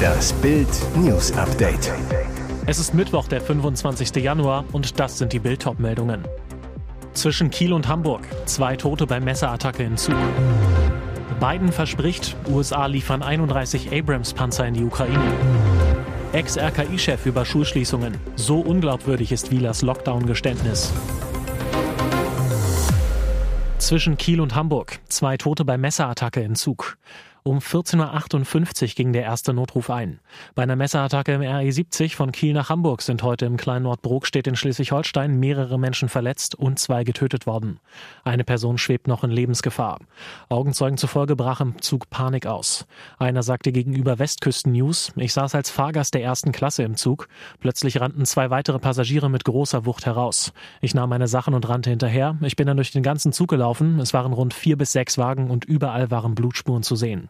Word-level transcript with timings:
Das 0.00 0.32
Bild 0.34 0.68
News 0.96 1.32
Update. 1.32 1.92
Es 2.66 2.78
ist 2.78 2.94
Mittwoch, 2.94 3.28
der 3.28 3.40
25. 3.40 4.14
Januar 4.16 4.64
und 4.72 4.98
das 4.98 5.18
sind 5.18 5.32
die 5.32 5.38
Bild 5.38 5.66
meldungen 5.78 6.24
Zwischen 7.14 7.50
Kiel 7.50 7.72
und 7.72 7.88
Hamburg 7.88 8.22
zwei 8.46 8.76
Tote 8.76 9.06
bei 9.06 9.20
Messerattacke 9.20 9.82
in 9.82 9.96
Zug. 9.96 10.14
Biden 11.40 11.72
verspricht, 11.72 12.36
USA 12.48 12.86
liefern 12.86 13.22
31 13.22 13.92
Abrams-Panzer 13.92 14.66
in 14.66 14.74
die 14.74 14.84
Ukraine. 14.84 15.32
Ex-RKI-Chef 16.32 17.26
über 17.26 17.44
Schulschließungen. 17.44 18.18
So 18.36 18.60
unglaubwürdig 18.60 19.32
ist 19.32 19.50
Wielers 19.50 19.82
Lockdown-Geständnis. 19.82 20.92
Zwischen 23.78 24.16
Kiel 24.16 24.40
und 24.40 24.54
Hamburg. 24.54 25.00
Zwei 25.08 25.36
Tote 25.36 25.64
bei 25.64 25.76
Messerattacke 25.76 26.40
in 26.40 26.54
Zug. 26.54 26.98
Um 27.42 27.58
14.58 27.58 28.82
Uhr 28.82 28.88
ging 28.88 29.12
der 29.14 29.22
erste 29.22 29.54
Notruf 29.54 29.88
ein. 29.88 30.20
Bei 30.54 30.62
einer 30.62 30.76
Messerattacke 30.76 31.32
im 31.32 31.40
RE70 31.40 32.14
von 32.14 32.32
Kiel 32.32 32.52
nach 32.52 32.68
Hamburg 32.68 33.00
sind 33.00 33.22
heute 33.22 33.46
im 33.46 33.56
kleinen 33.56 33.86
Ort 33.86 34.00
in 34.46 34.56
Schleswig-Holstein 34.56 35.38
mehrere 35.38 35.78
Menschen 35.78 36.10
verletzt 36.10 36.54
und 36.54 36.78
zwei 36.78 37.02
getötet 37.02 37.46
worden. 37.46 37.80
Eine 38.24 38.44
Person 38.44 38.76
schwebt 38.76 39.08
noch 39.08 39.24
in 39.24 39.30
Lebensgefahr. 39.30 40.00
Augenzeugen 40.50 40.98
zufolge 40.98 41.34
brach 41.34 41.62
im 41.62 41.80
Zug 41.80 42.10
Panik 42.10 42.46
aus. 42.46 42.86
Einer 43.18 43.42
sagte 43.42 43.72
gegenüber 43.72 44.18
Westküsten 44.18 44.72
News, 44.72 45.12
ich 45.16 45.32
saß 45.32 45.54
als 45.54 45.70
Fahrgast 45.70 46.12
der 46.12 46.22
ersten 46.22 46.52
Klasse 46.52 46.82
im 46.82 46.96
Zug. 46.96 47.28
Plötzlich 47.60 48.00
rannten 48.00 48.26
zwei 48.26 48.50
weitere 48.50 48.78
Passagiere 48.78 49.30
mit 49.30 49.44
großer 49.44 49.86
Wucht 49.86 50.04
heraus. 50.04 50.52
Ich 50.82 50.94
nahm 50.94 51.08
meine 51.08 51.28
Sachen 51.28 51.54
und 51.54 51.66
rannte 51.68 51.88
hinterher. 51.88 52.36
Ich 52.42 52.56
bin 52.56 52.66
dann 52.66 52.76
durch 52.76 52.92
den 52.92 53.02
ganzen 53.02 53.32
Zug 53.32 53.48
gelaufen. 53.48 53.98
Es 53.98 54.12
waren 54.12 54.34
rund 54.34 54.52
vier 54.52 54.76
bis 54.76 54.92
sechs 54.92 55.16
Wagen 55.16 55.48
und 55.48 55.64
überall 55.64 56.10
waren 56.10 56.34
Blutspuren 56.34 56.82
zu 56.82 56.96
sehen. 56.96 57.29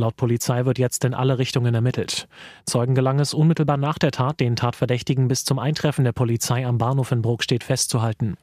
Laut 0.00 0.16
Polizei 0.16 0.64
wird 0.64 0.78
jetzt 0.78 1.04
in 1.04 1.12
alle 1.12 1.38
Richtungen 1.38 1.74
ermittelt. 1.74 2.26
Zeugen 2.64 2.94
gelang 2.94 3.20
es 3.20 3.34
unmittelbar 3.34 3.76
nach 3.76 3.98
der 3.98 4.12
Tat, 4.12 4.40
den 4.40 4.56
Tatverdächtigen 4.56 5.28
bis 5.28 5.44
zum 5.44 5.58
Eintreffen 5.58 6.04
der 6.04 6.12
Polizei 6.12 6.66
am 6.66 6.78
Bahnhof 6.78 7.12
in 7.12 7.20
Brokstedt 7.20 7.64
festzuhalten. 7.64 8.38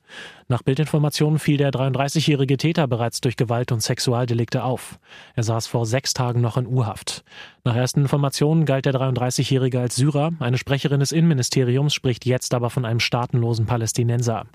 Nach 0.49 0.61
Bildinformationen 0.61 1.39
fiel 1.39 1.57
der 1.57 1.71
33-jährige 1.71 2.57
Täter 2.57 2.87
bereits 2.87 3.21
durch 3.21 3.37
Gewalt 3.37 3.71
und 3.71 3.81
Sexualdelikte 3.81 4.63
auf. 4.63 4.99
Er 5.33 5.41
saß 5.41 5.65
vor 5.65 5.87
sechs 5.87 6.13
Tagen 6.13 6.41
noch 6.41 6.57
in 6.57 6.67
Urhaft. 6.67 7.23
Nach 7.65 7.75
ersten 7.75 8.01
Informationen 8.01 8.65
galt 8.65 8.85
der 8.85 8.93
33-jährige 8.93 9.79
als 9.81 9.97
Syrer. 9.97 10.31
Eine 10.39 10.57
Sprecherin 10.57 11.01
des 11.01 11.11
Innenministeriums 11.11 11.93
spricht 11.93 12.25
jetzt 12.25 12.53
aber 12.53 12.69
von 12.69 12.85
einem 12.85 13.01
staatenlosen 13.01 13.65
Palästinenser. 13.65 14.45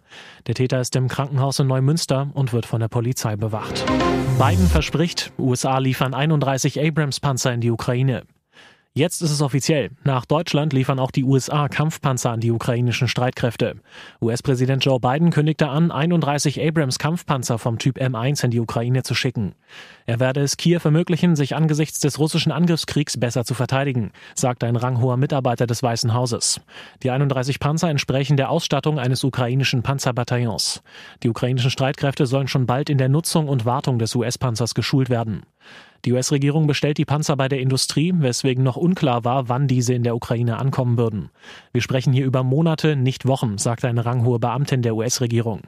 Der 0.46 0.55
Täter 0.55 0.80
ist 0.80 0.96
im 0.96 1.08
Krankenhaus 1.08 1.58
in 1.58 1.66
Neumünster 1.66 2.30
und 2.32 2.55
wird 2.55 2.64
von 2.64 2.80
der 2.80 2.88
Polizei 2.88 3.36
bewacht. 3.36 3.84
Biden 4.38 4.66
verspricht, 4.66 5.30
USA 5.38 5.77
liefern 5.77 6.14
31 6.14 6.78
Abrams-Panzer 6.92 7.54
in 7.54 7.62
die 7.62 7.70
Ukraine. 7.70 8.24
Jetzt 8.94 9.22
ist 9.22 9.30
es 9.30 9.40
offiziell. 9.40 9.88
Nach 10.04 10.26
Deutschland 10.26 10.74
liefern 10.74 10.98
auch 10.98 11.10
die 11.10 11.24
USA 11.24 11.68
Kampfpanzer 11.68 12.30
an 12.30 12.40
die 12.40 12.50
ukrainischen 12.50 13.08
Streitkräfte. 13.08 13.76
US-Präsident 14.20 14.84
Joe 14.84 15.00
Biden 15.00 15.30
kündigte 15.30 15.70
an, 15.70 15.90
31 15.90 16.62
Abrams 16.62 16.98
Kampfpanzer 16.98 17.56
vom 17.56 17.78
Typ 17.78 17.96
M1 17.96 18.44
in 18.44 18.50
die 18.50 18.60
Ukraine 18.60 19.02
zu 19.02 19.14
schicken. 19.14 19.54
Er 20.04 20.20
werde 20.20 20.42
es 20.42 20.58
Kiew 20.58 20.80
ermöglichen, 20.84 21.36
sich 21.36 21.56
angesichts 21.56 22.00
des 22.00 22.18
russischen 22.18 22.52
Angriffskriegs 22.52 23.18
besser 23.18 23.46
zu 23.46 23.54
verteidigen, 23.54 24.12
sagte 24.34 24.66
ein 24.66 24.77
ranghoher 24.77 25.16
Mitarbeiter 25.16 25.66
des 25.66 25.82
Weißen 25.82 26.12
Hauses. 26.12 26.60
Die 27.02 27.10
31 27.10 27.60
Panzer 27.60 27.88
entsprechen 27.88 28.36
der 28.36 28.50
Ausstattung 28.50 28.98
eines 28.98 29.24
ukrainischen 29.24 29.82
Panzerbataillons. 29.82 30.82
Die 31.22 31.30
ukrainischen 31.30 31.70
Streitkräfte 31.70 32.27
sollen 32.27 32.48
schon 32.48 32.66
bald 32.66 32.90
in 32.90 32.98
der 32.98 33.08
Nutzung 33.08 33.48
und 33.48 33.64
Wartung 33.64 33.98
des 33.98 34.14
US-Panzers 34.14 34.74
geschult 34.74 35.08
werden. 35.08 35.46
Die 36.05 36.12
US-Regierung 36.12 36.67
bestellt 36.67 36.98
die 36.98 37.05
Panzer 37.05 37.36
bei 37.36 37.48
der 37.48 37.61
Industrie, 37.61 38.12
weswegen 38.17 38.64
noch 38.64 38.77
unklar 38.77 39.25
war, 39.25 39.48
wann 39.48 39.69
diese 39.69 39.95
in 39.95 40.03
der 40.03 40.17
Ukraine 40.17 40.58
ankommen 40.58 40.98
würden. 40.98 41.31
Wir 41.72 41.81
sprechen 41.81 42.12
hier 42.12 42.27
über 42.27 42.42
Monate, 42.42 42.97
nicht 42.97 43.27
Wochen, 43.27 43.56
sagte 43.56 43.86
eine 43.86 44.05
ranghohe 44.05 44.41
Beamtin 44.41 44.83
der 44.83 44.96
US-Regierung. 44.96 45.61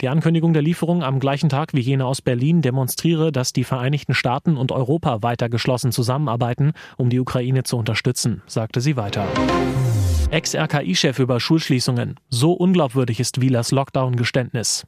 Die 0.00 0.08
Ankündigung 0.08 0.54
der 0.54 0.62
Lieferung 0.62 1.02
am 1.02 1.20
gleichen 1.20 1.48
Tag 1.48 1.74
wie 1.74 1.80
jene 1.80 2.06
aus 2.06 2.22
Berlin 2.22 2.62
demonstriere, 2.62 3.32
dass 3.32 3.52
die 3.52 3.64
Vereinigten 3.64 4.14
Staaten 4.14 4.56
und 4.56 4.72
Europa 4.72 5.22
weiter 5.22 5.48
geschlossen 5.48 5.92
zusammenarbeiten, 5.92 6.72
um 6.96 7.10
die 7.10 7.20
Ukraine 7.20 7.62
zu 7.62 7.76
unterstützen, 7.76 8.42
sagte 8.46 8.80
sie 8.80 8.96
weiter. 8.96 9.26
Ex-RKI-Chef 10.30 11.18
über 11.18 11.38
Schulschließungen. 11.38 12.16
So 12.28 12.52
unglaubwürdig 12.52 13.20
ist 13.20 13.40
Wielers 13.40 13.72
Lockdown-Geständnis. 13.72 14.86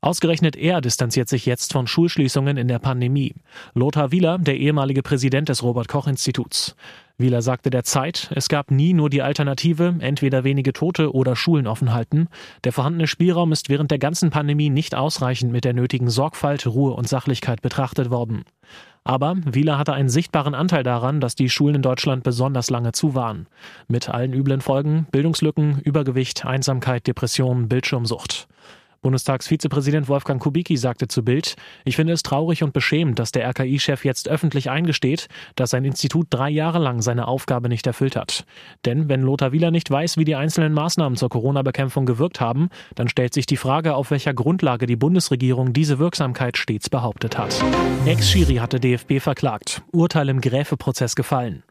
Ausgerechnet 0.00 0.54
er 0.54 0.80
distanziert 0.80 1.28
sich 1.28 1.44
jetzt 1.44 1.72
von 1.72 1.88
Schulschließungen 1.88 2.56
in 2.56 2.68
der 2.68 2.78
Pandemie. 2.78 3.34
Lothar 3.74 4.12
Wieler, 4.12 4.38
der 4.38 4.56
ehemalige 4.56 5.02
Präsident 5.02 5.48
des 5.48 5.64
Robert 5.64 5.88
Koch 5.88 6.06
Instituts. 6.06 6.76
Wieler 7.20 7.42
sagte 7.42 7.70
der 7.70 7.82
Zeit, 7.82 8.30
es 8.32 8.48
gab 8.48 8.70
nie 8.70 8.92
nur 8.92 9.10
die 9.10 9.22
Alternative, 9.22 9.96
entweder 9.98 10.44
wenige 10.44 10.72
Tote 10.72 11.12
oder 11.12 11.34
Schulen 11.34 11.66
offen 11.66 11.92
halten. 11.92 12.28
Der 12.62 12.72
vorhandene 12.72 13.08
Spielraum 13.08 13.50
ist 13.50 13.68
während 13.68 13.90
der 13.90 13.98
ganzen 13.98 14.30
Pandemie 14.30 14.70
nicht 14.70 14.94
ausreichend 14.94 15.50
mit 15.50 15.64
der 15.64 15.74
nötigen 15.74 16.10
Sorgfalt, 16.10 16.64
Ruhe 16.68 16.92
und 16.92 17.08
Sachlichkeit 17.08 17.60
betrachtet 17.60 18.08
worden. 18.08 18.44
Aber 19.02 19.34
Wieler 19.46 19.78
hatte 19.78 19.94
einen 19.94 20.10
sichtbaren 20.10 20.54
Anteil 20.54 20.84
daran, 20.84 21.20
dass 21.20 21.34
die 21.34 21.48
Schulen 21.48 21.76
in 21.76 21.82
Deutschland 21.82 22.22
besonders 22.22 22.70
lange 22.70 22.92
zu 22.92 23.16
waren. 23.16 23.48
Mit 23.88 24.08
allen 24.08 24.32
üblen 24.32 24.60
Folgen, 24.60 25.08
Bildungslücken, 25.10 25.80
Übergewicht, 25.80 26.46
Einsamkeit, 26.46 27.08
Depression, 27.08 27.68
Bildschirmsucht. 27.68 28.46
Bundestagsvizepräsident 29.00 30.08
Wolfgang 30.08 30.42
Kubicki 30.42 30.76
sagte 30.76 31.08
zu 31.08 31.24
Bild, 31.24 31.56
ich 31.84 31.96
finde 31.96 32.12
es 32.12 32.22
traurig 32.22 32.62
und 32.62 32.72
beschämend, 32.72 33.18
dass 33.18 33.32
der 33.32 33.48
RKI-Chef 33.48 34.04
jetzt 34.04 34.28
öffentlich 34.28 34.70
eingesteht, 34.70 35.28
dass 35.54 35.70
sein 35.70 35.84
Institut 35.84 36.26
drei 36.30 36.50
Jahre 36.50 36.78
lang 36.78 37.00
seine 37.00 37.28
Aufgabe 37.28 37.68
nicht 37.68 37.86
erfüllt 37.86 38.16
hat. 38.16 38.44
Denn 38.84 39.08
wenn 39.08 39.22
Lothar 39.22 39.52
Wieler 39.52 39.70
nicht 39.70 39.90
weiß, 39.90 40.16
wie 40.16 40.24
die 40.24 40.34
einzelnen 40.34 40.72
Maßnahmen 40.72 41.16
zur 41.16 41.28
Corona-Bekämpfung 41.28 42.06
gewirkt 42.06 42.40
haben, 42.40 42.68
dann 42.94 43.08
stellt 43.08 43.34
sich 43.34 43.46
die 43.46 43.56
Frage, 43.56 43.94
auf 43.94 44.10
welcher 44.10 44.34
Grundlage 44.34 44.86
die 44.86 44.96
Bundesregierung 44.96 45.72
diese 45.72 45.98
Wirksamkeit 45.98 46.56
stets 46.56 46.90
behauptet 46.90 47.38
hat. 47.38 47.62
Ex-Schiri 48.06 48.56
hatte 48.56 48.80
DFB 48.80 49.20
verklagt. 49.20 49.82
Urteil 49.92 50.28
im 50.28 50.40
Gräfe-Prozess 50.40 51.14
gefallen. 51.14 51.62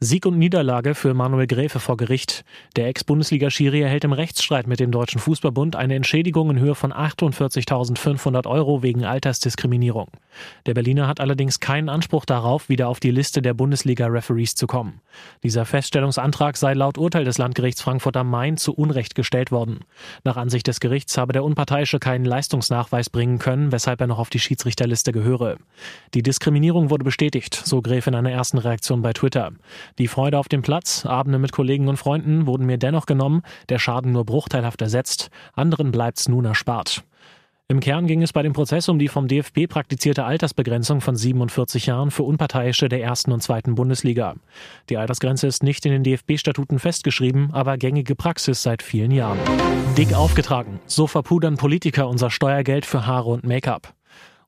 Sieg 0.00 0.26
und 0.26 0.38
Niederlage 0.38 0.94
für 0.94 1.14
Manuel 1.14 1.46
Gräfe 1.46 1.78
vor 1.78 1.96
Gericht. 1.96 2.44
Der 2.76 2.88
Ex-Bundesliga-Schiri 2.88 3.80
erhält 3.80 4.04
im 4.04 4.12
Rechtsstreit 4.12 4.66
mit 4.66 4.80
dem 4.80 4.90
Deutschen 4.90 5.20
Fußballbund 5.20 5.76
eine 5.76 5.94
Entschädigung 5.94 6.50
in 6.50 6.58
Höhe 6.58 6.74
von 6.74 6.92
48.500 6.92 8.46
Euro 8.46 8.82
wegen 8.82 9.04
Altersdiskriminierung. 9.04 10.08
Der 10.66 10.74
Berliner 10.74 11.06
hat 11.06 11.20
allerdings 11.20 11.60
keinen 11.60 11.88
Anspruch 11.88 12.24
darauf, 12.24 12.68
wieder 12.68 12.88
auf 12.88 12.98
die 12.98 13.12
Liste 13.12 13.40
der 13.40 13.54
Bundesliga-Referees 13.54 14.56
zu 14.56 14.66
kommen. 14.66 15.00
Dieser 15.42 15.64
Feststellungsantrag 15.64 16.56
sei 16.56 16.74
laut 16.74 16.98
Urteil 16.98 17.24
des 17.24 17.38
Landgerichts 17.38 17.80
Frankfurt 17.80 18.16
am 18.16 18.28
Main 18.28 18.56
zu 18.56 18.74
Unrecht 18.74 19.14
gestellt 19.14 19.52
worden. 19.52 19.80
Nach 20.24 20.36
Ansicht 20.36 20.66
des 20.66 20.80
Gerichts 20.80 21.16
habe 21.16 21.32
der 21.32 21.44
Unparteiische 21.44 22.00
keinen 22.00 22.24
Leistungsnachweis 22.24 23.10
bringen 23.10 23.38
können, 23.38 23.70
weshalb 23.70 24.00
er 24.00 24.08
noch 24.08 24.18
auf 24.18 24.30
die 24.30 24.40
Schiedsrichterliste 24.40 25.12
gehöre. 25.12 25.56
Die 26.14 26.22
Diskriminierung 26.22 26.90
wurde 26.90 27.04
bestätigt, 27.04 27.54
so 27.54 27.80
Gräfe 27.80 28.10
in 28.10 28.16
einer 28.16 28.32
ersten 28.32 28.58
Reaktion 28.58 29.00
bei 29.00 29.12
Twitter. 29.12 29.52
Die 29.98 30.08
Freude 30.08 30.38
auf 30.38 30.48
dem 30.48 30.62
Platz, 30.62 31.06
Abende 31.06 31.38
mit 31.38 31.52
Kollegen 31.52 31.88
und 31.88 31.96
Freunden 31.96 32.46
wurden 32.46 32.66
mir 32.66 32.78
dennoch 32.78 33.06
genommen, 33.06 33.42
der 33.68 33.78
Schaden 33.78 34.12
nur 34.12 34.24
bruchteilhaft 34.24 34.82
ersetzt, 34.82 35.30
anderen 35.54 35.92
bleibt's 35.92 36.28
nun 36.28 36.44
erspart. 36.44 37.04
Im 37.66 37.80
Kern 37.80 38.06
ging 38.06 38.20
es 38.20 38.34
bei 38.34 38.42
dem 38.42 38.52
Prozess 38.52 38.90
um 38.90 38.98
die 38.98 39.08
vom 39.08 39.26
DFB 39.26 39.68
praktizierte 39.68 40.24
Altersbegrenzung 40.24 41.00
von 41.00 41.16
47 41.16 41.86
Jahren 41.86 42.10
für 42.10 42.24
Unparteiische 42.24 42.90
der 42.90 43.02
ersten 43.02 43.32
und 43.32 43.42
zweiten 43.42 43.74
Bundesliga. 43.74 44.34
Die 44.90 44.98
Altersgrenze 44.98 45.46
ist 45.46 45.62
nicht 45.62 45.86
in 45.86 45.92
den 45.92 46.02
DFB-Statuten 46.02 46.78
festgeschrieben, 46.78 47.54
aber 47.54 47.78
gängige 47.78 48.16
Praxis 48.16 48.62
seit 48.62 48.82
vielen 48.82 49.12
Jahren. 49.12 49.38
Dick 49.96 50.12
aufgetragen. 50.12 50.78
So 50.86 51.06
verpudern 51.06 51.56
Politiker 51.56 52.06
unser 52.08 52.30
Steuergeld 52.30 52.84
für 52.84 53.06
Haare 53.06 53.30
und 53.30 53.44
Make-up. 53.44 53.94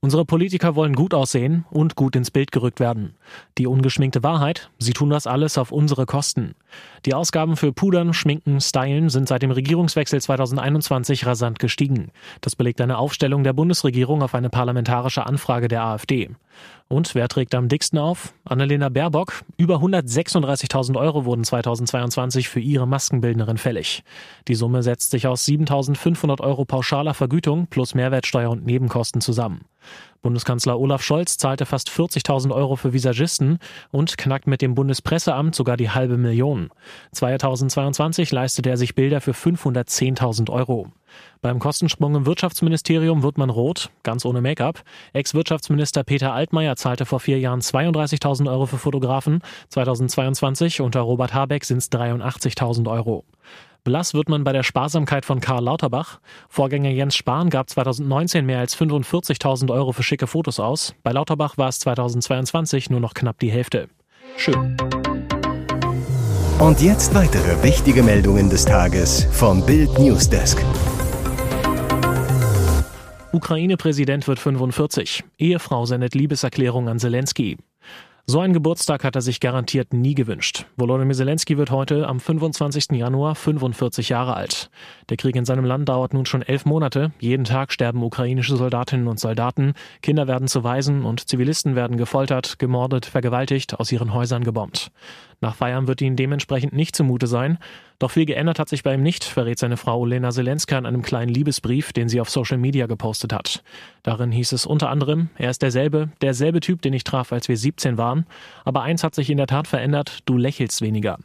Unsere 0.00 0.24
Politiker 0.24 0.74
wollen 0.74 0.94
gut 0.94 1.14
aussehen 1.14 1.64
und 1.70 1.96
gut 1.96 2.16
ins 2.16 2.30
Bild 2.30 2.52
gerückt 2.52 2.80
werden. 2.80 3.14
Die 3.58 3.66
ungeschminkte 3.66 4.22
Wahrheit, 4.22 4.70
sie 4.78 4.92
tun 4.92 5.10
das 5.10 5.26
alles 5.26 5.58
auf 5.58 5.72
unsere 5.72 6.06
Kosten. 6.06 6.54
Die 7.06 7.14
Ausgaben 7.14 7.56
für 7.56 7.72
Pudern, 7.72 8.12
Schminken, 8.12 8.60
Stylen 8.60 9.08
sind 9.08 9.28
seit 9.28 9.42
dem 9.42 9.50
Regierungswechsel 9.50 10.20
2021 10.20 11.26
rasant 11.26 11.58
gestiegen. 11.58 12.10
Das 12.40 12.56
belegt 12.56 12.80
eine 12.80 12.98
Aufstellung 12.98 13.42
der 13.42 13.52
Bundesregierung 13.52 14.22
auf 14.22 14.34
eine 14.34 14.50
parlamentarische 14.50 15.26
Anfrage 15.26 15.68
der 15.68 15.84
AfD. 15.84 16.30
Und 16.88 17.16
wer 17.16 17.26
trägt 17.26 17.54
am 17.56 17.68
dicksten 17.68 17.98
auf? 17.98 18.32
Annalena 18.44 18.88
Baerbock. 18.88 19.42
Über 19.56 19.78
136.000 19.78 20.96
Euro 20.96 21.24
wurden 21.24 21.42
2022 21.42 22.48
für 22.48 22.60
ihre 22.60 22.86
Maskenbildnerin 22.86 23.58
fällig. 23.58 24.04
Die 24.46 24.54
Summe 24.54 24.84
setzt 24.84 25.10
sich 25.10 25.26
aus 25.26 25.44
7.500 25.46 26.40
Euro 26.40 26.64
pauschaler 26.64 27.12
Vergütung 27.12 27.66
plus 27.66 27.94
Mehrwertsteuer 27.96 28.50
und 28.50 28.64
Nebenkosten 28.64 29.20
zusammen. 29.20 29.64
Bundeskanzler 30.26 30.80
Olaf 30.80 31.04
Scholz 31.04 31.38
zahlte 31.38 31.66
fast 31.66 31.88
40.000 31.88 32.52
Euro 32.52 32.74
für 32.74 32.92
Visagisten 32.92 33.60
und 33.92 34.18
knackt 34.18 34.48
mit 34.48 34.60
dem 34.60 34.74
Bundespresseamt 34.74 35.54
sogar 35.54 35.76
die 35.76 35.90
halbe 35.90 36.16
Million. 36.16 36.70
2022 37.12 38.32
leistete 38.32 38.68
er 38.68 38.76
sich 38.76 38.96
Bilder 38.96 39.20
für 39.20 39.30
510.000 39.30 40.50
Euro. 40.50 40.88
Beim 41.42 41.60
Kostensprung 41.60 42.16
im 42.16 42.26
Wirtschaftsministerium 42.26 43.22
wird 43.22 43.38
man 43.38 43.50
rot, 43.50 43.90
ganz 44.02 44.24
ohne 44.24 44.40
Make-up. 44.40 44.82
Ex-Wirtschaftsminister 45.12 46.02
Peter 46.02 46.32
Altmaier 46.32 46.74
zahlte 46.74 47.06
vor 47.06 47.20
vier 47.20 47.38
Jahren 47.38 47.60
32.000 47.60 48.50
Euro 48.50 48.66
für 48.66 48.78
Fotografen. 48.78 49.42
2022 49.68 50.80
unter 50.80 51.02
Robert 51.02 51.34
Habeck 51.34 51.64
sind 51.64 51.78
es 51.78 51.92
83.000 51.92 52.90
Euro. 52.90 53.24
Blass 53.86 54.14
wird 54.14 54.28
man 54.28 54.42
bei 54.42 54.52
der 54.52 54.64
Sparsamkeit 54.64 55.24
von 55.24 55.40
Karl 55.40 55.62
Lauterbach. 55.62 56.18
Vorgänger 56.48 56.90
Jens 56.90 57.14
Spahn 57.14 57.50
gab 57.50 57.70
2019 57.70 58.44
mehr 58.44 58.58
als 58.58 58.76
45.000 58.76 59.72
Euro 59.72 59.92
für 59.92 60.02
schicke 60.02 60.26
Fotos 60.26 60.58
aus. 60.58 60.96
Bei 61.04 61.12
Lauterbach 61.12 61.56
war 61.56 61.68
es 61.68 61.78
2022 61.78 62.90
nur 62.90 62.98
noch 62.98 63.14
knapp 63.14 63.38
die 63.38 63.48
Hälfte. 63.48 63.86
Schön. 64.36 64.76
Und 66.58 66.82
jetzt 66.82 67.14
weitere 67.14 67.62
wichtige 67.62 68.02
Meldungen 68.02 68.50
des 68.50 68.64
Tages 68.64 69.28
vom 69.30 69.64
Bild 69.64 69.96
Newsdesk. 70.00 70.60
Ukraine-Präsident 73.30 74.26
wird 74.26 74.40
45. 74.40 75.22
Ehefrau 75.38 75.86
sendet 75.86 76.16
Liebeserklärung 76.16 76.88
an 76.88 76.98
Zelensky. 76.98 77.56
So 78.28 78.40
einen 78.40 78.54
Geburtstag 78.54 79.04
hat 79.04 79.14
er 79.14 79.22
sich 79.22 79.38
garantiert 79.38 79.92
nie 79.92 80.16
gewünscht. 80.16 80.66
Volodymyr 80.76 81.14
Zelensky 81.14 81.58
wird 81.58 81.70
heute 81.70 82.08
am 82.08 82.18
25. 82.18 82.86
Januar 82.98 83.36
45 83.36 84.08
Jahre 84.08 84.34
alt. 84.34 84.68
Der 85.10 85.16
Krieg 85.16 85.36
in 85.36 85.44
seinem 85.44 85.64
Land 85.64 85.88
dauert 85.88 86.12
nun 86.12 86.26
schon 86.26 86.42
elf 86.42 86.64
Monate. 86.64 87.12
Jeden 87.20 87.44
Tag 87.44 87.70
sterben 87.70 88.02
ukrainische 88.02 88.56
Soldatinnen 88.56 89.06
und 89.06 89.20
Soldaten. 89.20 89.74
Kinder 90.02 90.26
werden 90.26 90.48
zu 90.48 90.64
Waisen 90.64 91.04
und 91.04 91.28
Zivilisten 91.28 91.76
werden 91.76 91.98
gefoltert, 91.98 92.58
gemordet, 92.58 93.06
vergewaltigt, 93.06 93.78
aus 93.78 93.92
ihren 93.92 94.12
Häusern 94.12 94.42
gebombt. 94.42 94.90
Nach 95.40 95.54
Feiern 95.54 95.86
wird 95.86 96.00
ihnen 96.00 96.16
dementsprechend 96.16 96.72
nicht 96.72 96.96
zumute 96.96 97.26
sein. 97.26 97.58
Doch 97.98 98.10
viel 98.10 98.26
geändert 98.26 98.58
hat 98.58 98.68
sich 98.68 98.82
bei 98.82 98.94
ihm 98.94 99.02
nicht, 99.02 99.24
verrät 99.24 99.58
seine 99.58 99.76
Frau 99.76 100.04
Lena 100.04 100.30
Zelenska 100.30 100.76
in 100.78 100.86
einem 100.86 101.02
kleinen 101.02 101.32
Liebesbrief, 101.32 101.92
den 101.92 102.08
sie 102.08 102.20
auf 102.20 102.30
Social 102.30 102.58
Media 102.58 102.86
gepostet 102.86 103.32
hat. 103.32 103.62
Darin 104.02 104.32
hieß 104.32 104.52
es 104.52 104.66
unter 104.66 104.90
anderem, 104.90 105.30
er 105.36 105.50
ist 105.50 105.62
derselbe, 105.62 106.10
derselbe 106.20 106.60
Typ, 106.60 106.82
den 106.82 106.92
ich 106.92 107.04
traf, 107.04 107.32
als 107.32 107.48
wir 107.48 107.56
17 107.56 107.98
waren. 107.98 108.26
Aber 108.64 108.82
eins 108.82 109.04
hat 109.04 109.14
sich 109.14 109.30
in 109.30 109.38
der 109.38 109.46
Tat 109.46 109.66
verändert, 109.66 110.20
du 110.26 110.36
lächelst 110.36 110.82
weniger. 110.82 111.18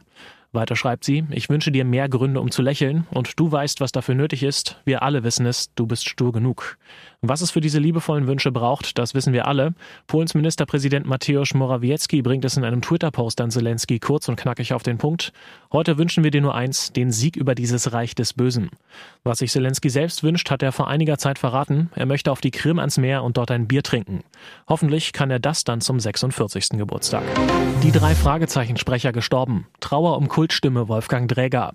Weiter 0.54 0.76
schreibt 0.76 1.04
sie, 1.04 1.24
ich 1.30 1.48
wünsche 1.48 1.72
dir 1.72 1.86
mehr 1.86 2.10
Gründe, 2.10 2.40
um 2.40 2.50
zu 2.50 2.60
lächeln, 2.60 3.06
und 3.10 3.40
du 3.40 3.50
weißt, 3.50 3.80
was 3.80 3.90
dafür 3.90 4.14
nötig 4.14 4.42
ist. 4.42 4.76
Wir 4.84 5.02
alle 5.02 5.24
wissen 5.24 5.46
es, 5.46 5.72
du 5.74 5.86
bist 5.86 6.06
stur 6.06 6.30
genug. 6.30 6.76
Was 7.22 7.40
es 7.40 7.50
für 7.50 7.60
diese 7.60 7.78
liebevollen 7.78 8.26
Wünsche 8.26 8.52
braucht, 8.52 8.98
das 8.98 9.14
wissen 9.14 9.32
wir 9.32 9.46
alle. 9.46 9.74
Polens 10.08 10.34
Ministerpräsident 10.34 11.06
Mateusz 11.06 11.54
Morawiecki 11.54 12.20
bringt 12.20 12.44
es 12.44 12.56
in 12.56 12.64
einem 12.64 12.82
Twitter-Post 12.82 13.40
an 13.40 13.50
Zelensky 13.50 13.98
kurz 13.98 14.28
und 14.28 14.36
knackig 14.36 14.74
auf 14.74 14.82
den 14.82 14.98
Punkt. 14.98 15.32
Heute 15.72 15.96
wünschen 15.96 16.24
wir 16.24 16.32
dir 16.32 16.42
nur 16.42 16.54
eins, 16.54 16.92
den 16.92 17.12
Sieg 17.12 17.36
über 17.36 17.54
dieses 17.54 17.92
Reich 17.92 18.14
des 18.14 18.34
Bösen. 18.34 18.70
Was 19.24 19.38
sich 19.38 19.52
Zelensky 19.52 19.88
selbst 19.88 20.22
wünscht, 20.22 20.50
hat 20.50 20.62
er 20.62 20.72
vor 20.72 20.88
einiger 20.88 21.16
Zeit 21.16 21.38
verraten. 21.38 21.90
Er 21.94 22.06
möchte 22.06 22.32
auf 22.32 22.40
die 22.40 22.50
Krim 22.50 22.78
ans 22.78 22.98
Meer 22.98 23.22
und 23.22 23.36
dort 23.36 23.52
ein 23.52 23.68
Bier 23.68 23.84
trinken. 23.84 24.24
Hoffentlich 24.68 25.12
kann 25.12 25.30
er 25.30 25.38
das 25.38 25.64
dann 25.64 25.80
zum 25.80 26.00
46. 26.00 26.70
Geburtstag. 26.70 27.22
Die 27.84 27.92
drei 27.92 28.16
Fragezeichensprecher 28.16 29.12
gestorben. 29.12 29.68
Trauer 29.80 30.16
um 30.16 30.28
Kultstimme 30.42 30.88
Wolfgang 30.88 31.28
Dräger. 31.28 31.72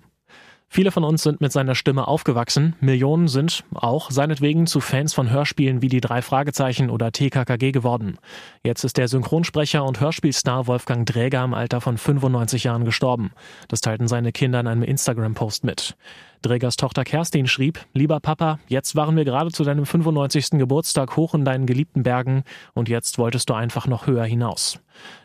Viele 0.68 0.90
von 0.90 1.02
uns 1.02 1.22
sind 1.22 1.40
mit 1.40 1.52
seiner 1.52 1.74
Stimme 1.74 2.06
aufgewachsen. 2.06 2.76
Millionen 2.80 3.26
sind 3.26 3.64
auch 3.72 4.10
seinetwegen 4.10 4.66
zu 4.66 4.80
Fans 4.80 5.14
von 5.14 5.30
Hörspielen 5.30 5.80
wie 5.80 5.88
die 5.88 6.02
drei 6.02 6.20
Fragezeichen 6.20 6.90
oder 6.90 7.10
TKKG 7.10 7.72
geworden. 7.72 8.18
Jetzt 8.62 8.84
ist 8.84 8.98
der 8.98 9.08
Synchronsprecher 9.08 9.82
und 9.82 10.00
Hörspielstar 10.00 10.66
Wolfgang 10.66 11.06
Dräger 11.06 11.42
im 11.44 11.54
Alter 11.54 11.80
von 11.80 11.96
95 11.96 12.64
Jahren 12.64 12.84
gestorben. 12.84 13.30
Das 13.68 13.80
teilten 13.80 14.06
seine 14.06 14.32
Kinder 14.32 14.60
in 14.60 14.66
einem 14.66 14.82
Instagram-Post 14.82 15.64
mit. 15.64 15.96
Drägers 16.42 16.76
Tochter 16.76 17.04
Kerstin 17.04 17.48
schrieb, 17.48 17.84
Lieber 17.94 18.20
Papa, 18.20 18.60
jetzt 18.68 18.94
waren 18.94 19.16
wir 19.16 19.24
gerade 19.24 19.50
zu 19.50 19.64
deinem 19.64 19.84
95. 19.84 20.50
Geburtstag 20.52 21.16
hoch 21.16 21.34
in 21.34 21.44
deinen 21.44 21.66
geliebten 21.66 22.04
Bergen 22.04 22.44
und 22.74 22.88
jetzt 22.88 23.18
wolltest 23.18 23.50
du 23.50 23.54
einfach 23.54 23.86
noch 23.88 24.06
höher 24.06 24.24
hinaus. 24.24 24.78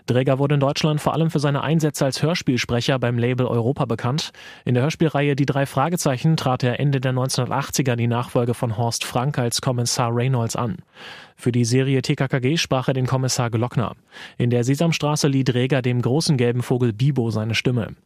Dräger 0.06 0.38
wurde 0.40 0.56
in 0.56 0.60
Deutschland 0.60 1.00
vor 1.02 1.14
allem 1.14 1.30
für 1.30 1.40
seine 1.40 1.62
Einsätze 1.62 2.06
als 2.06 2.22
Hörspielsprecher 2.22 3.00
beim 3.00 3.18
Label 3.18 3.46
Europa 3.46 3.86
bekannt. 3.86 4.32
In 4.66 4.74
der 4.74 4.84
Hörspielreihe 4.84 5.36
Die 5.36 5.46
drei 5.46 5.66
Fragezeichen 5.66 6.36
trat 6.36 6.64
er 6.64 6.80
Ende 6.80 7.00
der 7.00 7.14
1980er 7.14 7.96
die 7.96 8.08
Nachfolge 8.08 8.54
von 8.54 8.78
Horst 8.78 9.06
Frank 9.06 9.38
als 9.38 9.62
Kommissar 9.62 10.14
Reynolds 10.14 10.56
an. 10.56 10.78
Für 11.44 11.52
die 11.52 11.66
Serie 11.66 12.02
TKKG 12.02 12.56
sprach 12.56 12.88
er 12.88 12.94
den 12.94 13.06
Kommissar 13.06 13.50
Glockner. 13.50 13.98
In 14.38 14.50
der 14.50 14.64
Sesamstraße 14.64 15.28
lieh 15.28 15.44
Dräger 15.44 15.82
dem 15.82 16.02
großen 16.02 16.38
gelben 16.38 16.64
Vogel 16.64 16.94
Bibo 16.94 17.32
seine 17.32 17.54
Stimme. 17.54 17.98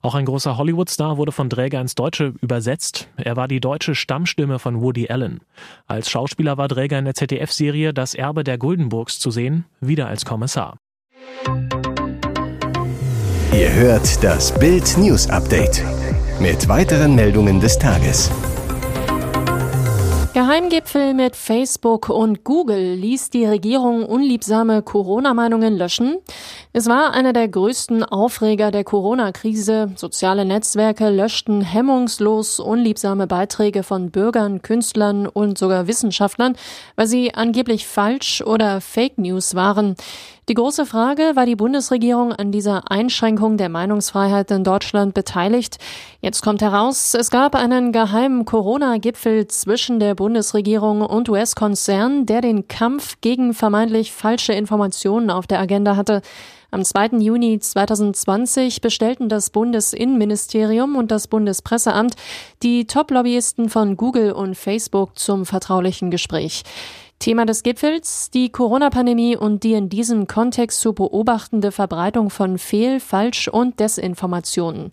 Auch 0.00 0.14
ein 0.14 0.24
großer 0.24 0.56
Hollywood-Star 0.56 1.18
wurde 1.18 1.30
von 1.30 1.50
Dräger 1.50 1.78
ins 1.78 1.94
Deutsche 1.94 2.32
übersetzt. 2.40 3.10
Er 3.18 3.36
war 3.36 3.48
die 3.48 3.60
deutsche 3.60 3.94
Stammstimme 3.94 4.58
von 4.58 4.80
Woody 4.80 5.10
Allen. 5.10 5.40
Als 5.86 6.08
Schauspieler 6.08 6.56
war 6.56 6.68
Dräger 6.68 6.98
in 6.98 7.04
der 7.04 7.12
ZDF-Serie 7.12 7.92
Das 7.92 8.14
Erbe 8.14 8.44
der 8.44 8.56
Guldenburgs 8.56 9.18
zu 9.18 9.30
sehen, 9.30 9.66
wieder 9.82 10.08
als 10.08 10.24
Kommissar. 10.24 10.78
Ihr 13.52 13.74
hört 13.74 14.24
das 14.24 14.58
Bild 14.58 14.96
News 14.96 15.28
Update 15.28 15.84
mit 16.40 16.66
weiteren 16.66 17.14
Meldungen 17.14 17.60
des 17.60 17.78
Tages. 17.78 18.30
Geheimgipfel 20.36 21.14
mit 21.14 21.34
Facebook 21.34 22.10
und 22.10 22.44
Google 22.44 22.92
ließ 22.92 23.30
die 23.30 23.46
Regierung 23.46 24.04
unliebsame 24.04 24.82
Corona-Meinungen 24.82 25.78
löschen. 25.78 26.18
Es 26.74 26.90
war 26.90 27.14
einer 27.14 27.32
der 27.32 27.48
größten 27.48 28.04
Aufreger 28.04 28.70
der 28.70 28.84
Corona-Krise. 28.84 29.92
Soziale 29.96 30.44
Netzwerke 30.44 31.08
löschten 31.08 31.62
hemmungslos 31.62 32.60
unliebsame 32.60 33.26
Beiträge 33.26 33.82
von 33.82 34.10
Bürgern, 34.10 34.60
Künstlern 34.60 35.26
und 35.26 35.56
sogar 35.56 35.86
Wissenschaftlern, 35.86 36.54
weil 36.96 37.06
sie 37.06 37.32
angeblich 37.32 37.86
falsch 37.86 38.42
oder 38.42 38.82
Fake 38.82 39.16
News 39.16 39.54
waren. 39.54 39.96
Die 40.48 40.54
große 40.54 40.86
Frage, 40.86 41.32
war 41.34 41.44
die 41.44 41.56
Bundesregierung 41.56 42.32
an 42.32 42.52
dieser 42.52 42.88
Einschränkung 42.88 43.56
der 43.56 43.68
Meinungsfreiheit 43.68 44.48
in 44.52 44.62
Deutschland 44.62 45.12
beteiligt? 45.12 45.78
Jetzt 46.20 46.40
kommt 46.40 46.62
heraus, 46.62 47.14
es 47.14 47.30
gab 47.30 47.56
einen 47.56 47.90
geheimen 47.90 48.44
Corona-Gipfel 48.44 49.48
zwischen 49.48 49.98
der 49.98 50.14
Bundesregierung 50.14 51.00
und 51.00 51.28
US-Konzern, 51.28 52.26
der 52.26 52.42
den 52.42 52.68
Kampf 52.68 53.16
gegen 53.22 53.54
vermeintlich 53.54 54.12
falsche 54.12 54.52
Informationen 54.52 55.30
auf 55.30 55.48
der 55.48 55.58
Agenda 55.58 55.96
hatte. 55.96 56.22
Am 56.70 56.84
2. 56.84 57.18
Juni 57.18 57.58
2020 57.58 58.80
bestellten 58.80 59.28
das 59.28 59.50
Bundesinnenministerium 59.50 60.94
und 60.94 61.10
das 61.10 61.26
Bundespresseamt 61.26 62.14
die 62.62 62.86
Top-Lobbyisten 62.86 63.68
von 63.68 63.96
Google 63.96 64.30
und 64.30 64.56
Facebook 64.56 65.18
zum 65.18 65.44
vertraulichen 65.44 66.12
Gespräch. 66.12 66.62
Thema 67.18 67.46
des 67.46 67.62
Gipfels 67.62 68.30
die 68.30 68.50
Corona-Pandemie 68.50 69.36
und 69.36 69.62
die 69.62 69.72
in 69.72 69.88
diesem 69.88 70.26
Kontext 70.26 70.80
zu 70.80 70.92
beobachtende 70.92 71.72
Verbreitung 71.72 72.30
von 72.30 72.58
Fehl-, 72.58 73.00
Falsch- 73.00 73.48
und 73.48 73.80
Desinformationen. 73.80 74.90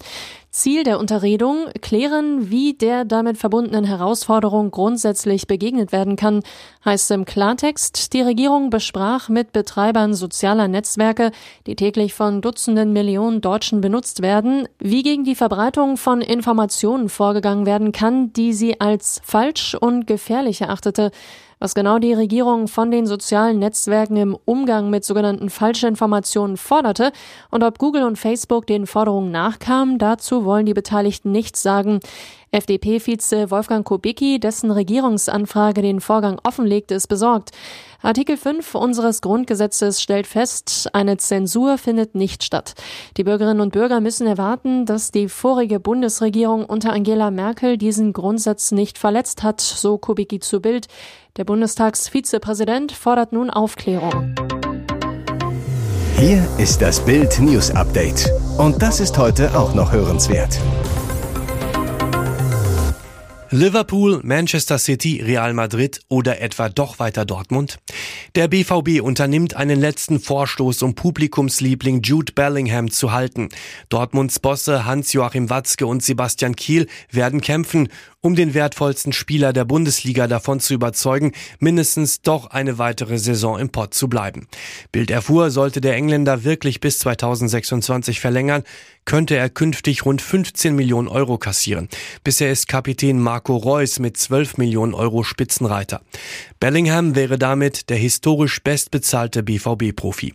Ziel 0.53 0.83
der 0.83 0.99
Unterredung, 0.99 1.65
klären, 1.81 2.51
wie 2.51 2.75
der 2.75 3.05
damit 3.05 3.39
verbundenen 3.39 3.85
Herausforderung 3.85 4.69
grundsätzlich 4.69 5.47
begegnet 5.47 5.91
werden 5.91 6.15
kann, 6.15 6.43
heißt 6.85 7.09
im 7.09 7.25
Klartext, 7.25 8.13
die 8.13 8.21
Regierung 8.21 8.69
besprach 8.69 9.29
mit 9.29 9.51
Betreibern 9.51 10.13
sozialer 10.13 10.67
Netzwerke, 10.67 11.31
die 11.65 11.75
täglich 11.75 12.13
von 12.13 12.41
Dutzenden 12.41 12.93
Millionen 12.93 13.41
Deutschen 13.41 13.81
benutzt 13.81 14.21
werden, 14.21 14.67
wie 14.77 15.01
gegen 15.01 15.23
die 15.23 15.33
Verbreitung 15.33 15.97
von 15.97 16.21
Informationen 16.21 17.09
vorgegangen 17.09 17.65
werden 17.65 17.91
kann, 17.91 18.31
die 18.31 18.53
sie 18.53 18.79
als 18.79 19.21
falsch 19.23 19.73
und 19.73 20.05
gefährlich 20.05 20.61
erachtete 20.61 21.09
was 21.59 21.75
genau 21.75 21.99
die 21.99 22.13
Regierung 22.13 22.67
von 22.67 22.91
den 22.91 23.05
sozialen 23.05 23.59
Netzwerken 23.59 24.17
im 24.17 24.37
Umgang 24.45 24.89
mit 24.89 25.03
sogenannten 25.05 25.49
falschen 25.49 25.89
Informationen 25.89 26.57
forderte 26.57 27.11
und 27.51 27.63
ob 27.63 27.77
Google 27.79 28.03
und 28.03 28.17
Facebook 28.17 28.67
den 28.67 28.87
Forderungen 28.87 29.31
nachkamen, 29.31 29.97
dazu 29.97 30.45
wollen 30.45 30.65
die 30.65 30.73
Beteiligten 30.73 31.31
nichts 31.31 31.61
sagen. 31.61 31.99
FDP-Vize 32.51 33.49
Wolfgang 33.49 33.83
Kubicki, 33.83 34.39
dessen 34.39 34.69
Regierungsanfrage 34.69 35.81
den 35.81 36.01
Vorgang 36.01 36.39
offenlegt, 36.43 36.91
ist 36.91 37.07
besorgt. 37.07 37.49
Artikel 38.03 38.35
5 38.35 38.75
unseres 38.75 39.21
Grundgesetzes 39.21 40.01
stellt 40.01 40.27
fest, 40.27 40.89
eine 40.91 41.15
Zensur 41.15 41.77
findet 41.77 42.15
nicht 42.15 42.43
statt. 42.43 42.73
Die 43.15 43.23
Bürgerinnen 43.23 43.61
und 43.61 43.71
Bürger 43.71 44.01
müssen 44.01 44.27
erwarten, 44.27 44.85
dass 44.85 45.11
die 45.11 45.29
vorige 45.29 45.79
Bundesregierung 45.79 46.65
unter 46.65 46.91
Angela 46.91 47.31
Merkel 47.31 47.77
diesen 47.77 48.11
Grundsatz 48.11 48.73
nicht 48.73 48.97
verletzt 48.97 49.41
hat, 49.41 49.61
so 49.61 49.97
Kubicki 49.97 50.41
zu 50.41 50.59
Bild. 50.59 50.87
Der 51.37 51.45
Bundestagsvizepräsident 51.45 52.91
fordert 52.91 53.31
nun 53.31 53.49
Aufklärung. 53.49 54.35
Hier 56.17 56.45
ist 56.57 56.81
das 56.81 56.99
Bild 56.99 57.39
News 57.39 57.71
Update. 57.71 58.29
Und 58.57 58.81
das 58.81 58.99
ist 58.99 59.17
heute 59.17 59.57
auch 59.57 59.73
noch 59.73 59.93
hörenswert. 59.93 60.59
Liverpool, 63.55 64.19
Manchester 64.23 64.79
City, 64.79 65.21
Real 65.23 65.53
Madrid 65.53 65.99
oder 66.09 66.41
etwa 66.41 66.69
doch 66.69 66.97
weiter 66.97 67.23
Dortmund? 67.23 67.77
Der 68.33 68.47
BVB 68.47 68.99
unternimmt 68.99 69.55
einen 69.55 69.79
letzten 69.79 70.19
Vorstoß, 70.19 70.81
um 70.81 70.95
Publikumsliebling 70.95 72.01
Jude 72.01 72.33
Bellingham 72.33 72.89
zu 72.89 73.11
halten. 73.11 73.49
Dortmunds 73.89 74.39
Bosse 74.39 74.85
Hans-Joachim 74.85 75.51
Watzke 75.51 75.85
und 75.85 76.01
Sebastian 76.01 76.55
Kiel 76.55 76.87
werden 77.11 77.41
kämpfen, 77.41 77.89
um 78.23 78.35
den 78.35 78.53
wertvollsten 78.53 79.11
Spieler 79.11 79.51
der 79.51 79.65
Bundesliga 79.65 80.27
davon 80.27 80.61
zu 80.61 80.73
überzeugen, 80.73 81.33
mindestens 81.59 82.21
doch 82.21 82.47
eine 82.47 82.77
weitere 82.77 83.19
Saison 83.19 83.59
im 83.59 83.69
Pott 83.69 83.93
zu 83.93 84.07
bleiben. 84.07 84.47
Bild 84.93 85.11
erfuhr, 85.11 85.51
sollte 85.51 85.81
der 85.81 85.95
Engländer 85.95 86.45
wirklich 86.45 86.79
bis 86.79 86.99
2026 86.99 88.21
verlängern, 88.21 88.63
könnte 89.03 89.35
er 89.35 89.49
künftig 89.49 90.05
rund 90.05 90.21
15 90.21 90.73
Millionen 90.73 91.09
Euro 91.09 91.37
kassieren. 91.37 91.89
Bisher 92.23 92.49
ist 92.49 92.69
Kapitän 92.69 93.19
Marco 93.19 93.57
Reus 93.57 93.99
mit 93.99 94.15
12 94.15 94.57
Millionen 94.57 94.93
Euro 94.93 95.23
Spitzenreiter. 95.23 96.01
Bellingham 96.61 97.15
wäre 97.15 97.37
damit 97.37 97.89
der 97.89 97.97
historisch 97.97 98.63
bestbezahlte 98.63 99.43
BVB-Profi. 99.43 100.33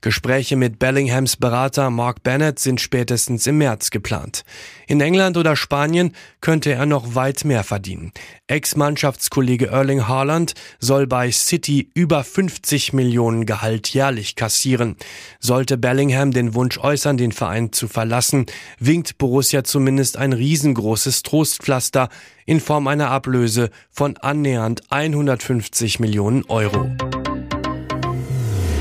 Gespräche 0.00 0.54
mit 0.54 0.78
Bellinghams 0.78 1.36
Berater 1.36 1.90
Mark 1.90 2.22
Bennett 2.22 2.60
sind 2.60 2.80
spätestens 2.80 3.48
im 3.48 3.58
März 3.58 3.90
geplant. 3.90 4.44
In 4.86 5.00
England 5.00 5.36
oder 5.36 5.56
Spanien 5.56 6.14
könnte 6.40 6.72
er 6.72 6.86
noch 6.86 7.14
weit 7.14 7.44
mehr 7.44 7.64
verdienen. 7.64 8.12
Ex-Mannschaftskollege 8.46 9.68
Erling 9.68 10.06
Haaland 10.06 10.54
soll 10.78 11.06
bei 11.06 11.30
City 11.30 11.90
über 11.94 12.24
50 12.24 12.92
Millionen 12.92 13.46
Gehalt 13.46 13.88
jährlich 13.88 14.36
kassieren. 14.36 14.96
Sollte 15.40 15.78
Bellingham 15.78 16.30
den 16.30 16.54
Wunsch 16.54 16.78
äußern, 16.78 17.16
den 17.16 17.32
Verein 17.32 17.72
zu 17.72 17.88
verlassen, 17.88 18.46
winkt 18.78 19.18
Borussia 19.18 19.64
zumindest 19.64 20.16
ein 20.16 20.32
riesengroßes 20.32 21.22
Trostpflaster 21.22 22.08
in 22.46 22.60
Form 22.60 22.86
einer 22.86 23.10
Ablöse 23.10 23.70
von 23.90 24.16
annähernd 24.18 24.82
150 24.90 26.00
Millionen 26.00 26.44
Euro. 26.48 26.90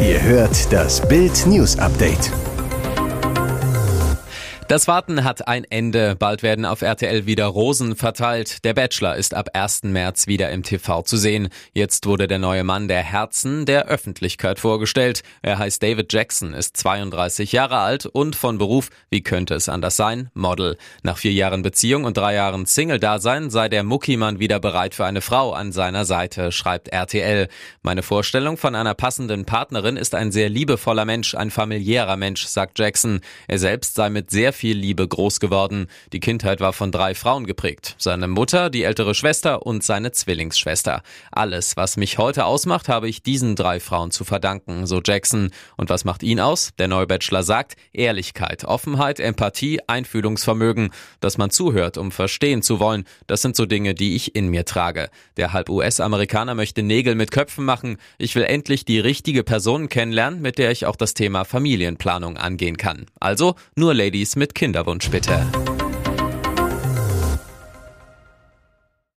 Ihr 0.01 0.21
hört 0.21 0.73
das 0.73 1.07
Bild 1.07 1.45
News 1.47 1.77
Update. 1.77 2.31
Das 4.69 4.87
Warten 4.87 5.25
hat 5.25 5.47
ein 5.47 5.65
Ende. 5.65 6.15
Bald 6.15 6.41
werden 6.41 6.65
auf 6.65 6.81
RTL 6.81 7.25
wieder 7.25 7.47
Rosen 7.47 7.97
verteilt. 7.97 8.63
Der 8.63 8.73
Bachelor 8.73 9.17
ist 9.17 9.33
ab 9.33 9.49
1. 9.53 9.83
März 9.83 10.27
wieder 10.27 10.51
im 10.51 10.63
TV 10.63 11.01
zu 11.01 11.17
sehen. 11.17 11.49
Jetzt 11.73 12.05
wurde 12.05 12.27
der 12.27 12.39
neue 12.39 12.63
Mann 12.63 12.87
der 12.87 13.03
Herzen 13.03 13.65
der 13.65 13.87
Öffentlichkeit 13.87 14.59
vorgestellt. 14.59 15.21
Er 15.41 15.59
heißt 15.59 15.83
David 15.83 16.13
Jackson, 16.13 16.53
ist 16.53 16.77
32 16.77 17.51
Jahre 17.51 17.79
alt 17.79 18.05
und 18.05 18.37
von 18.37 18.57
Beruf, 18.57 18.89
wie 19.09 19.21
könnte 19.21 19.53
es 19.53 19.67
anders 19.67 19.97
sein, 19.97 20.29
Model. 20.33 20.77
Nach 21.03 21.17
vier 21.17 21.33
Jahren 21.33 21.61
Beziehung 21.61 22.05
und 22.05 22.15
drei 22.15 22.33
Jahren 22.35 22.65
Single-Dasein 22.65 23.49
sei 23.49 23.67
der 23.67 23.83
Muckimann 23.83 24.39
wieder 24.39 24.61
bereit 24.61 24.95
für 24.95 25.05
eine 25.05 25.21
Frau 25.21 25.51
an 25.51 25.73
seiner 25.73 26.05
Seite, 26.05 26.53
schreibt 26.53 26.87
RTL. 26.87 27.49
Meine 27.81 28.01
Vorstellung 28.01 28.55
von 28.55 28.75
einer 28.75 28.93
passenden 28.93 29.43
Partnerin 29.43 29.97
ist 29.97 30.15
ein 30.15 30.31
sehr 30.31 30.47
liebevoller 30.47 31.03
Mensch, 31.03 31.35
ein 31.35 31.51
familiärer 31.51 32.15
Mensch, 32.15 32.45
sagt 32.45 32.79
Jackson. 32.79 33.19
Er 33.49 33.59
selbst 33.59 33.95
sei 33.95 34.09
mit 34.09 34.31
sehr 34.31 34.52
viel 34.53 34.77
Liebe 34.77 35.07
groß 35.07 35.39
geworden. 35.39 35.87
Die 36.13 36.19
Kindheit 36.19 36.59
war 36.59 36.73
von 36.73 36.91
drei 36.91 37.15
Frauen 37.15 37.45
geprägt. 37.45 37.95
Seine 37.97 38.27
Mutter, 38.27 38.69
die 38.69 38.83
ältere 38.83 39.15
Schwester 39.15 39.65
und 39.65 39.83
seine 39.83 40.11
Zwillingsschwester. 40.11 41.03
Alles, 41.31 41.75
was 41.75 41.97
mich 41.97 42.17
heute 42.17 42.45
ausmacht, 42.45 42.89
habe 42.89 43.09
ich 43.09 43.23
diesen 43.23 43.55
drei 43.55 43.79
Frauen 43.79 44.11
zu 44.11 44.23
verdanken, 44.23 44.85
so 44.85 45.01
Jackson. 45.03 45.51
Und 45.77 45.89
was 45.89 46.05
macht 46.05 46.23
ihn 46.23 46.39
aus? 46.39 46.71
Der 46.79 46.87
neue 46.87 47.07
Bachelor 47.07 47.43
sagt, 47.43 47.75
Ehrlichkeit, 47.91 48.63
Offenheit, 48.63 49.19
Empathie, 49.19 49.79
Einfühlungsvermögen. 49.87 50.91
Dass 51.19 51.37
man 51.37 51.49
zuhört, 51.49 51.97
um 51.97 52.11
verstehen 52.11 52.61
zu 52.61 52.79
wollen, 52.79 53.05
das 53.27 53.41
sind 53.41 53.55
so 53.55 53.65
Dinge, 53.65 53.93
die 53.93 54.15
ich 54.15 54.35
in 54.35 54.47
mir 54.47 54.65
trage. 54.65 55.09
Der 55.37 55.53
halb 55.53 55.69
US-Amerikaner 55.69 56.55
möchte 56.55 56.83
Nägel 56.83 57.15
mit 57.15 57.31
Köpfen 57.31 57.65
machen. 57.65 57.97
Ich 58.17 58.35
will 58.35 58.43
endlich 58.43 58.85
die 58.85 58.99
richtige 58.99 59.43
Person 59.43 59.89
kennenlernen, 59.89 60.41
mit 60.41 60.57
der 60.57 60.71
ich 60.71 60.85
auch 60.85 60.95
das 60.95 61.13
Thema 61.13 61.43
Familienplanung 61.43 62.37
angehen 62.37 62.77
kann. 62.77 63.05
Also 63.19 63.55
nur 63.75 63.93
Ladies 63.93 64.35
mit 64.43 64.53
Kinderwunsch 64.53 65.09
bitte. 65.09 65.72